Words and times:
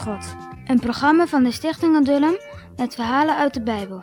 God. 0.00 0.36
Een 0.66 0.80
programma 0.80 1.26
van 1.26 1.42
de 1.42 1.50
Stichting 1.50 1.96
Adullam 1.96 2.34
met 2.76 2.94
verhalen 2.94 3.36
uit 3.36 3.54
de 3.54 3.62
Bijbel. 3.62 4.02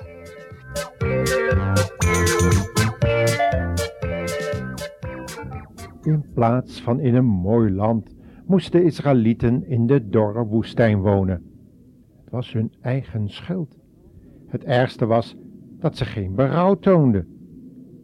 In 6.02 6.25
plaats 6.33 6.81
van 6.81 6.99
in 6.99 7.15
een 7.15 7.25
mooi 7.25 7.71
land 7.71 8.15
moesten 8.46 8.83
Israëlieten 8.83 9.67
in 9.67 9.88
de 9.88 10.10
dorre 10.10 10.46
woestijn 10.46 11.02
wonen. 11.02 11.44
Het 12.24 12.29
was 12.29 12.53
hun 12.53 12.74
eigen 12.81 13.29
schuld. 13.29 13.78
Het 14.48 14.63
ergste 14.63 15.06
was 15.06 15.35
dat 15.79 15.98
ze 15.98 16.05
geen 16.05 16.35
berouw 16.35 16.75
toonden. 16.75 17.27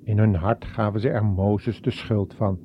In 0.04 0.18
hun 0.18 0.36
hart 0.36 0.66
gaven 0.66 1.00
ze 1.00 1.10
er 1.10 1.26
Mozes 1.26 1.82
de 1.82 1.92
schuld 1.92 2.34
van. 2.34 2.60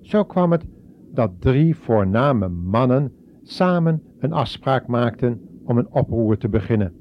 Zo 0.00 0.24
kwam 0.24 0.52
het 0.52 0.64
dat 1.12 1.30
drie 1.40 1.76
voorname 1.76 2.48
mannen 2.48 3.12
samen 3.42 4.02
een 4.22 4.32
afspraak 4.32 4.86
maakten 4.86 5.40
om 5.64 5.78
een 5.78 5.90
oproer 5.90 6.38
te 6.38 6.48
beginnen. 6.48 6.92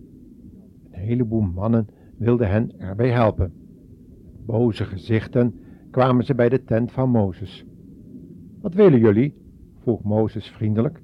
Een 0.92 1.00
heleboel 1.00 1.42
mannen 1.42 1.88
wilden 2.18 2.50
hen 2.50 2.80
erbij 2.80 3.10
helpen. 3.10 3.54
Boze 4.46 4.86
gezichten 4.86 5.60
kwamen 5.92 6.26
ze 6.26 6.36
bij 6.36 6.50
de 6.50 6.64
tent 6.64 6.92
van 6.92 7.10
Mozes. 7.10 7.66
Wat 8.62 8.74
willen 8.74 9.00
jullie? 9.00 9.34
vroeg 9.80 10.04
Mozes 10.04 10.48
vriendelijk. 10.48 11.02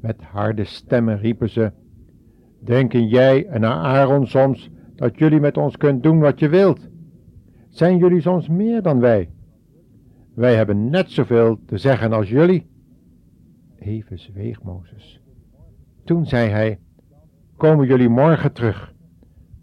Met 0.00 0.22
harde 0.22 0.64
stemmen 0.64 1.18
riepen 1.18 1.50
ze: 1.50 1.72
Denken 2.60 3.08
jij 3.08 3.46
en 3.46 3.64
Aaron 3.64 4.26
soms 4.26 4.70
dat 4.94 5.18
jullie 5.18 5.40
met 5.40 5.56
ons 5.56 5.76
kunt 5.76 6.02
doen 6.02 6.18
wat 6.18 6.38
je 6.38 6.48
wilt? 6.48 6.88
Zijn 7.68 7.98
jullie 7.98 8.20
soms 8.20 8.48
meer 8.48 8.82
dan 8.82 9.00
wij? 9.00 9.30
Wij 10.34 10.54
hebben 10.54 10.90
net 10.90 11.10
zoveel 11.10 11.58
te 11.66 11.78
zeggen 11.78 12.12
als 12.12 12.28
jullie. 12.28 12.72
Even 13.84 14.18
zweeg 14.18 14.62
Mozes. 14.62 15.20
Toen 16.04 16.26
zei 16.26 16.50
hij: 16.50 16.78
Komen 17.56 17.86
jullie 17.86 18.08
morgen 18.08 18.52
terug? 18.52 18.94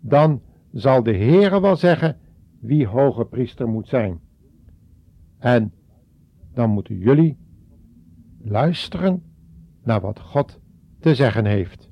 Dan 0.02 0.41
zal 0.72 1.03
de 1.03 1.16
Heere 1.16 1.61
wel 1.61 1.75
zeggen 1.75 2.17
wie 2.59 2.88
hoge 2.88 3.25
priester 3.25 3.67
moet 3.67 3.88
zijn. 3.88 4.19
En 5.38 5.73
dan 6.53 6.69
moeten 6.69 6.97
jullie 6.97 7.38
luisteren 8.42 9.23
naar 9.83 10.02
wat 10.02 10.19
God 10.19 10.59
te 10.99 11.16
zeggen 11.16 11.45
heeft. 11.45 11.91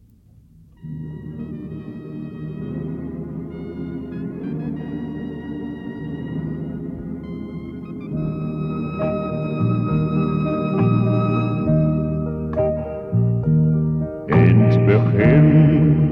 Begin 14.89 16.11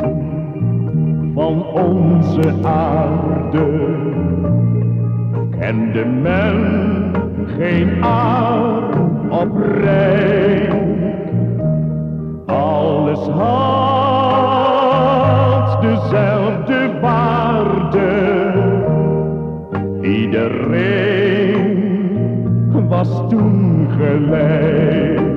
van 1.33 1.65
onze 1.65 2.53
aarde 2.63 3.67
kende 5.59 6.05
men 6.05 6.57
geen 7.57 8.03
arm 8.03 9.31
op 9.31 9.57
rijk. 9.81 10.73
Alles 12.45 13.19
had 13.19 14.61
dezelfde 15.81 16.99
waarde. 17.01 18.51
Iedereen 20.01 21.67
was 22.87 23.21
toen 23.29 23.87
gelijk. 23.97 25.36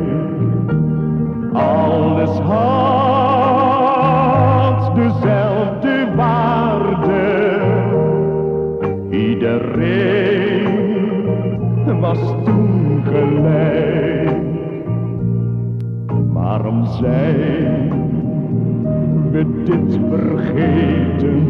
Vergeten? 20.37 21.47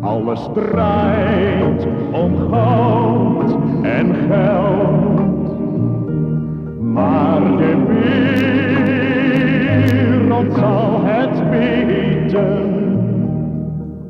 Alles 0.00 0.48
om 2.12 2.36
goud 2.36 3.56
en 3.82 4.14
geld. 4.14 5.22
Maar 6.80 7.56
de 7.56 7.84
wereld 9.76 10.54
zal 10.54 11.00
het 11.02 11.48
weten. 11.48 12.72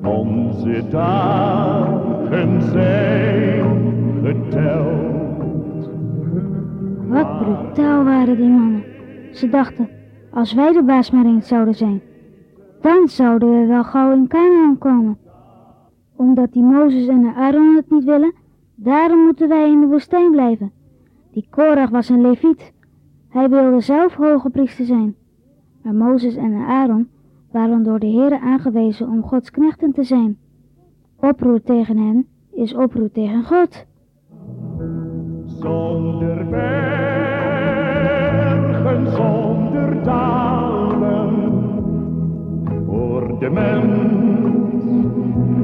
Onze 0.03 0.89
dagen 0.91 2.63
zijn 2.63 3.65
geteld. 4.25 5.89
Wat 7.09 7.39
brutaal 7.39 8.05
waren 8.05 8.37
die 8.37 8.49
mannen. 8.49 8.85
Ze 9.33 9.49
dachten, 9.49 9.89
als 10.33 10.55
wij 10.55 10.73
de 10.73 10.83
baas 10.83 11.11
maar 11.11 11.25
eens 11.25 11.49
zouden 11.49 11.75
zijn, 11.75 12.03
dan 12.85 13.09
zouden 13.09 13.61
we 13.61 13.67
wel 13.67 13.85
gauw 13.85 14.13
in 14.13 14.27
Canaan 14.27 14.79
komen. 14.79 15.19
Omdat 16.17 16.53
die 16.53 16.63
Mozes 16.63 17.07
en 17.07 17.35
Aaron 17.35 17.77
het 17.77 17.91
niet 17.91 18.05
willen, 18.05 18.35
daarom 18.75 19.19
moeten 19.25 19.49
wij 19.49 19.71
in 19.71 19.81
de 19.81 19.87
woestijn 19.87 20.31
blijven. 20.31 20.73
Die 21.31 21.47
Korach 21.51 21.91
was 21.91 22.09
een 22.09 22.21
leviet. 22.21 22.73
Hij 23.29 23.49
wilde 23.49 23.81
zelf 23.81 24.15
hoge 24.15 24.51
priester 24.51 24.85
zijn. 24.85 25.15
Maar 25.83 25.95
Mozes 25.95 26.37
en 26.37 26.55
Aaron 26.55 27.09
waren 27.53 27.83
door 27.83 27.99
de 27.99 28.11
Heere 28.11 28.41
aangewezen 28.41 29.09
om 29.09 29.23
Gods 29.23 29.51
knechten 29.51 29.93
te 29.93 30.03
zijn. 30.03 30.39
Oproer 31.17 31.63
tegen 31.63 31.97
hen 31.97 32.27
is 32.53 32.75
oproer 32.75 33.11
tegen 33.11 33.45
God. 33.45 33.85
Zonder 35.45 36.47
bergen, 36.49 37.47
zonder 39.11 40.03
dalen, 40.03 40.44
de 43.45 43.51
mens 43.51 43.99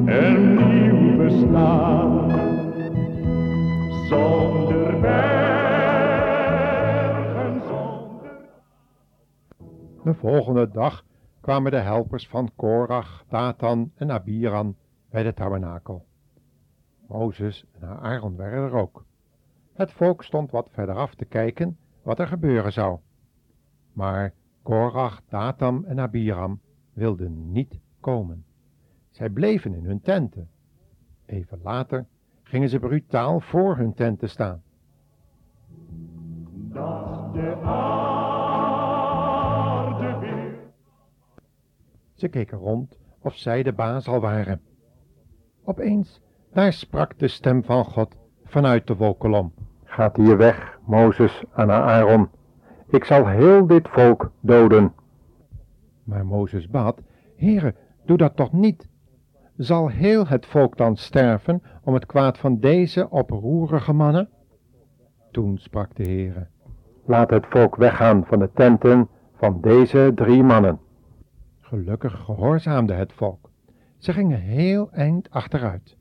een 0.07 0.55
nieuw 0.55 1.17
bestaan. 1.17 2.31
Zonder 4.09 5.01
bergen, 5.01 6.03
zonder 7.67 8.31
De 10.05 10.15
volgende 10.15 10.69
dag 10.69 11.05
kwamen 11.41 11.71
de 11.71 11.77
helpers 11.77 12.29
van 12.29 12.51
Korach, 12.57 13.25
Datan 13.29 13.93
en 13.95 14.11
Abiram 14.11 14.77
bij 15.11 15.23
de 15.23 15.35
tabernakel. 15.35 16.07
Mozes 17.09 17.65
en 17.81 17.89
Aaron 17.89 18.37
waren 18.37 18.63
er 18.63 18.73
ook. 18.73 19.05
Het 19.73 19.93
volk 19.93 20.25
stond 20.25 20.51
wat 20.51 20.69
verderaf 20.71 21.15
te 21.15 21.25
kijken 21.25 21.79
wat 22.03 22.19
er 22.19 22.27
gebeuren 22.27 22.73
zou. 22.73 22.99
Maar 23.93 24.33
Korach, 24.63 25.21
Datam 25.29 25.85
en 25.85 26.01
Abiram 26.01 26.61
wilden 27.01 27.53
niet 27.53 27.81
komen. 28.01 28.45
Zij 29.11 29.29
bleven 29.29 29.75
in 29.75 29.85
hun 29.85 30.01
tenten. 30.01 30.49
Even 31.27 31.61
later 31.63 32.07
gingen 32.43 32.69
ze 32.69 32.79
brutaal 32.79 33.41
voor 33.41 33.77
hun 33.77 33.95
tenten 33.95 34.29
staan. 34.29 34.63
dat 36.73 37.35
de 37.35 37.57
aarde 37.63 38.59
weer 40.19 40.59
Ze 42.15 42.29
keken 42.29 42.59
rond 42.59 42.99
of 43.21 43.37
zij 43.37 43.63
de 43.63 43.73
baas 43.73 44.09
al 44.09 44.21
waren. 44.21 44.61
Opeens, 45.65 46.21
daar 46.53 46.73
sprak 46.73 47.19
de 47.19 47.29
stem 47.29 47.65
van 47.65 47.85
God 47.85 48.17
vanuit 48.45 48.87
de 48.87 48.97
wolkolom. 48.97 49.53
Gaat 49.85 50.17
hier 50.17 50.37
weg, 50.37 50.79
Mozes 50.87 51.45
en 51.55 51.71
Aaron. 51.71 52.29
Ik 52.87 53.05
zal 53.05 53.27
heel 53.27 53.67
dit 53.67 53.89
volk 53.89 54.33
doden. 54.41 54.93
Maar 56.11 56.27
Mozes 56.27 56.69
bad, 56.69 57.03
Heere, 57.37 57.75
doe 58.05 58.17
dat 58.17 58.37
toch 58.37 58.53
niet. 58.53 58.89
Zal 59.57 59.89
heel 59.89 60.27
het 60.27 60.47
volk 60.47 60.77
dan 60.77 60.97
sterven 60.97 61.63
om 61.85 61.95
het 61.95 62.07
kwaad 62.07 62.39
van 62.39 62.59
deze 62.59 63.11
oproerige 63.11 63.93
mannen? 63.93 64.29
Toen 65.31 65.59
sprak 65.59 65.95
de 65.95 66.03
Heere, 66.03 66.47
laat 67.05 67.31
het 67.31 67.47
volk 67.47 67.77
weggaan 67.77 68.25
van 68.27 68.39
de 68.39 68.51
tenten 68.55 69.09
van 69.35 69.61
deze 69.61 70.13
drie 70.15 70.43
mannen. 70.43 70.79
Gelukkig 71.61 72.25
gehoorzaamde 72.25 72.93
het 72.93 73.13
volk. 73.13 73.51
Ze 73.99 74.13
gingen 74.13 74.41
heel 74.41 74.91
eind 74.93 75.31
achteruit. 75.31 75.97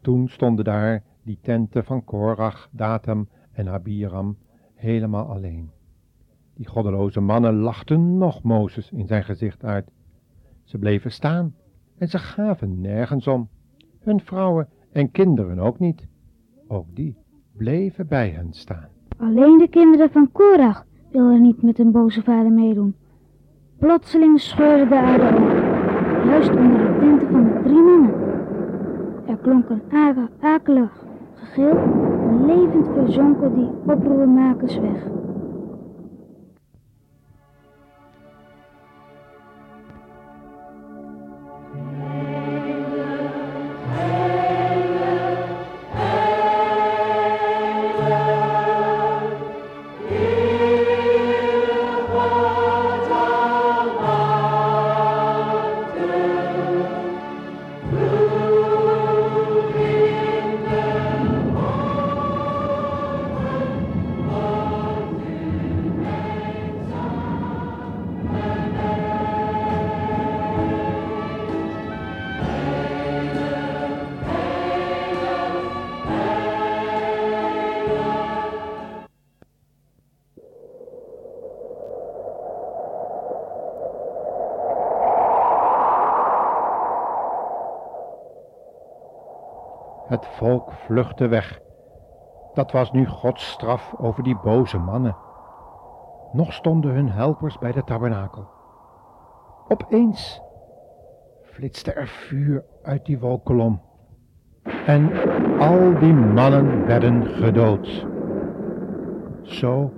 Toen 0.00 0.28
stonden 0.28 0.64
daar 0.64 1.02
die 1.22 1.38
tenten 1.42 1.84
van 1.84 2.04
Korach, 2.04 2.68
Datam 2.70 3.28
en 3.52 3.68
Abiram 3.68 4.36
helemaal 4.74 5.26
alleen. 5.26 5.70
Die 6.60 6.68
goddeloze 6.68 7.20
mannen 7.20 7.54
lachten 7.54 8.18
nog 8.18 8.42
Mozes 8.42 8.90
in 8.90 9.06
zijn 9.06 9.24
gezicht 9.24 9.64
uit. 9.64 9.90
Ze 10.64 10.78
bleven 10.78 11.12
staan 11.12 11.54
en 11.98 12.08
ze 12.08 12.18
gaven 12.18 12.80
nergens 12.80 13.26
om. 13.26 13.48
Hun 14.00 14.20
vrouwen 14.20 14.68
en 14.92 15.10
kinderen 15.10 15.58
ook 15.58 15.78
niet. 15.78 16.08
Ook 16.68 16.86
die 16.94 17.16
bleven 17.56 18.06
bij 18.06 18.28
hen 18.30 18.52
staan. 18.52 18.88
Alleen 19.16 19.58
de 19.58 19.68
kinderen 19.68 20.10
van 20.10 20.32
Korach 20.32 20.84
wilde 21.12 21.38
niet 21.38 21.62
met 21.62 21.78
een 21.78 21.90
boze 21.92 22.22
vader 22.22 22.52
meedoen. 22.52 22.94
Plotseling 23.78 24.40
scheurde 24.40 24.88
de 24.88 24.98
aarde 24.98 25.24
open, 25.24 25.62
juist 26.28 26.50
onder 26.50 26.78
de 26.78 26.98
tenten 27.00 27.28
van 27.30 27.44
de 27.44 27.60
drie 27.62 27.82
mannen. 27.82 28.14
Er 29.26 29.36
klonk 29.36 29.68
een 29.68 29.82
ake- 29.90 30.28
akelig 30.40 31.04
gegil, 31.34 31.76
en 32.28 32.46
levend 32.46 32.86
verzonken 32.94 33.54
die 33.54 33.70
oproermakers 33.86 34.78
weg. 34.78 35.18
Het 90.10 90.26
volk 90.26 90.72
vluchtte 90.72 91.28
weg. 91.28 91.60
Dat 92.54 92.72
was 92.72 92.92
nu 92.92 93.06
Gods 93.06 93.50
straf 93.50 93.94
over 93.98 94.22
die 94.22 94.36
boze 94.42 94.78
mannen. 94.78 95.16
Nog 96.32 96.52
stonden 96.52 96.90
hun 96.90 97.10
helpers 97.10 97.58
bij 97.58 97.72
de 97.72 97.84
tabernakel. 97.84 98.48
Opeens 99.68 100.42
flitste 101.42 101.92
er 101.92 102.06
vuur 102.06 102.64
uit 102.82 103.06
die 103.06 103.18
wolkolom. 103.18 103.80
En 104.86 105.10
al 105.58 105.98
die 105.98 106.14
mannen 106.14 106.86
werden 106.86 107.26
gedood. 107.26 108.06
Zo 109.42 109.92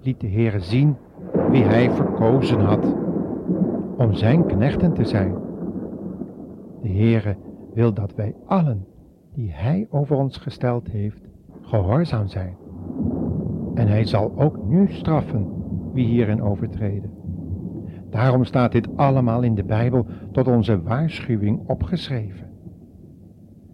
liet 0.00 0.20
de 0.20 0.28
Heere 0.28 0.60
zien 0.60 0.96
wie 1.50 1.64
hij 1.64 1.90
verkozen 1.90 2.60
had 2.60 2.94
om 3.96 4.14
zijn 4.14 4.46
knechten 4.46 4.92
te 4.92 5.04
zijn. 5.04 5.34
De 6.82 6.88
Heere 6.88 7.36
wil 7.74 7.92
dat 7.92 8.14
wij 8.14 8.34
allen 8.46 8.92
die 9.34 9.52
hij 9.52 9.86
over 9.90 10.16
ons 10.16 10.36
gesteld 10.36 10.90
heeft, 10.90 11.28
gehoorzaam 11.60 12.28
zijn. 12.28 12.56
En 13.74 13.88
hij 13.88 14.04
zal 14.04 14.38
ook 14.38 14.66
nu 14.66 14.88
straffen 14.88 15.52
wie 15.92 16.06
hierin 16.06 16.42
overtreden. 16.42 17.10
Daarom 18.10 18.44
staat 18.44 18.72
dit 18.72 18.96
allemaal 18.96 19.42
in 19.42 19.54
de 19.54 19.64
Bijbel 19.64 20.06
tot 20.32 20.48
onze 20.48 20.82
waarschuwing 20.82 21.68
opgeschreven. 21.68 22.50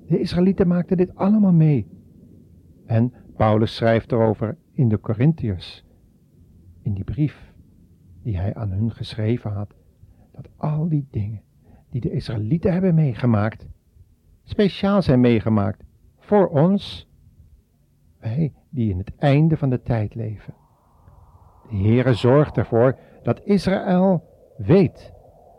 De 0.06 0.20
Israëlieten 0.20 0.68
maakten 0.68 0.96
dit 0.96 1.14
allemaal 1.14 1.52
mee. 1.52 1.86
En 2.86 3.12
Paulus 3.36 3.76
schrijft 3.76 4.12
erover 4.12 4.56
in 4.72 4.88
de 4.88 5.00
Corinthiërs, 5.00 5.84
in 6.82 6.94
die 6.94 7.04
brief 7.04 7.52
die 8.22 8.36
hij 8.36 8.54
aan 8.54 8.70
hun 8.70 8.90
geschreven 8.90 9.50
had, 9.50 9.74
dat 10.32 10.48
al 10.56 10.88
die 10.88 11.06
dingen 11.10 11.42
die 11.90 12.00
de 12.00 12.10
Israëlieten 12.10 12.72
hebben 12.72 12.94
meegemaakt, 12.94 13.68
speciaal 14.50 15.02
zijn 15.02 15.20
meegemaakt 15.20 15.82
voor 16.18 16.48
ons, 16.48 17.08
wij 18.20 18.52
die 18.70 18.90
in 18.90 18.98
het 18.98 19.12
einde 19.18 19.56
van 19.56 19.70
de 19.70 19.82
tijd 19.82 20.14
leven. 20.14 20.54
De 21.68 21.76
Heere 21.76 22.14
zorgt 22.14 22.56
ervoor 22.56 22.98
dat 23.22 23.40
Israël 23.44 24.24
weet 24.56 25.12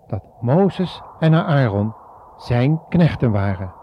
dat 0.08 0.24
Mozes 0.42 1.02
en 1.20 1.34
Aaron 1.34 1.94
zijn 2.38 2.82
knechten 2.90 3.32
waren. 3.32 3.74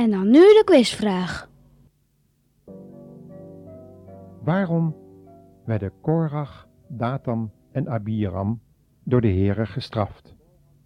En 0.00 0.10
dan 0.10 0.30
nu 0.30 0.38
de 0.38 0.62
quizvraag. 0.64 1.50
Waarom 4.42 4.96
werden 5.64 5.92
Korach, 6.00 6.68
Datam 6.88 7.50
en 7.72 7.88
Abiram 7.88 8.60
door 9.04 9.20
de 9.20 9.28
Heere 9.28 9.66
gestraft? 9.66 10.34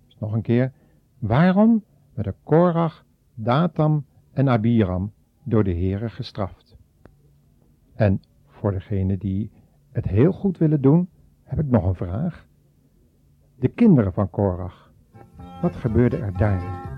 Dus 0.06 0.16
nog 0.18 0.32
een 0.32 0.42
keer. 0.42 0.72
Waarom 1.18 1.84
werden 2.14 2.34
Korach, 2.42 3.04
Datam 3.34 4.06
en 4.32 4.48
Abiram 4.48 5.12
door 5.42 5.64
de 5.64 5.74
Heere 5.74 6.08
gestraft? 6.08 6.76
En 7.94 8.22
voor 8.46 8.72
degenen 8.72 9.18
die 9.18 9.50
het 9.92 10.04
heel 10.04 10.32
goed 10.32 10.58
willen 10.58 10.80
doen, 10.80 11.08
heb 11.42 11.58
ik 11.58 11.66
nog 11.66 11.84
een 11.84 11.94
vraag. 11.94 12.46
De 13.58 13.68
kinderen 13.68 14.12
van 14.12 14.30
Korach, 14.30 14.92
wat 15.62 15.76
gebeurde 15.76 16.16
er 16.16 16.36
daar? 16.36 16.93